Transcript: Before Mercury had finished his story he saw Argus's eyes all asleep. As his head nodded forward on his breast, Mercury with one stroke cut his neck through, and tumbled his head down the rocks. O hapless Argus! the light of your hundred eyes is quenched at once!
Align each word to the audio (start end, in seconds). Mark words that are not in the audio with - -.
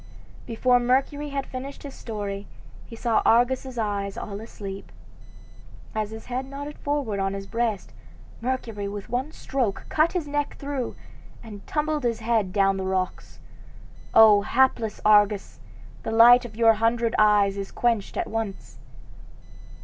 Before 0.47 0.79
Mercury 0.79 1.29
had 1.29 1.45
finished 1.45 1.83
his 1.83 1.93
story 1.93 2.47
he 2.87 2.95
saw 2.95 3.21
Argus's 3.23 3.77
eyes 3.77 4.17
all 4.17 4.41
asleep. 4.41 4.91
As 5.93 6.09
his 6.09 6.25
head 6.25 6.47
nodded 6.47 6.79
forward 6.79 7.19
on 7.19 7.33
his 7.35 7.45
breast, 7.45 7.93
Mercury 8.41 8.87
with 8.87 9.09
one 9.09 9.31
stroke 9.31 9.85
cut 9.89 10.13
his 10.13 10.27
neck 10.27 10.55
through, 10.57 10.95
and 11.43 11.67
tumbled 11.67 12.01
his 12.03 12.21
head 12.21 12.51
down 12.51 12.77
the 12.77 12.83
rocks. 12.83 13.37
O 14.15 14.41
hapless 14.41 14.99
Argus! 15.05 15.59
the 16.01 16.09
light 16.09 16.45
of 16.45 16.55
your 16.55 16.73
hundred 16.73 17.13
eyes 17.19 17.55
is 17.55 17.71
quenched 17.71 18.17
at 18.17 18.25
once! 18.27 18.79